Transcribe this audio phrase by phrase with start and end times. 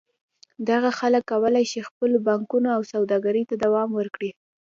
[0.69, 4.31] دغه خلک کولای شي خپلو پانګونو او سوداګرۍ ته دوام ورکړي.